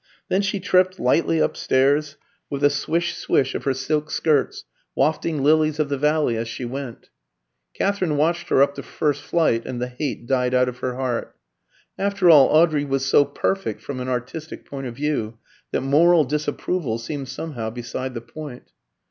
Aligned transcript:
Then 0.29 0.41
she 0.41 0.59
tripped 0.59 0.99
lightly 0.99 1.37
upstairs, 1.37 2.17
with 2.49 2.63
a 2.63 2.71
swish, 2.71 3.15
swish, 3.15 3.53
of 3.53 3.65
her 3.65 3.73
silk 3.75 4.09
skirts, 4.09 4.65
wafting 4.95 5.43
lilies 5.43 5.77
of 5.77 5.89
the 5.89 5.97
valley 5.99 6.35
as 6.37 6.47
she 6.47 6.65
went. 6.65 7.11
Katherine 7.75 8.17
watched 8.17 8.49
her 8.49 8.63
up 8.63 8.73
the 8.73 8.81
first 8.81 9.21
flight, 9.21 9.63
and 9.63 9.79
the 9.79 9.89
hate 9.89 10.25
died 10.25 10.55
out 10.55 10.67
of 10.67 10.79
her 10.79 10.95
heart. 10.95 11.35
After 11.99 12.31
all, 12.31 12.47
Audrey 12.47 12.83
was 12.83 13.05
so 13.05 13.23
perfect 13.25 13.83
from 13.83 13.99
an 13.99 14.09
artistic 14.09 14.65
point 14.65 14.87
of 14.87 14.95
view 14.95 15.37
that 15.71 15.81
moral 15.81 16.23
disapproval 16.23 16.97
seemed 16.97 17.27
somehow 17.29 17.69
beside 17.69 18.15
the 18.15 18.21
point.' 18.21 18.71